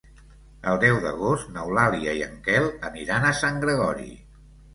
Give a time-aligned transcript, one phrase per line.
[0.69, 4.11] El deu d'agost n'Eulàlia i en Quel aniran a Sant Gregori.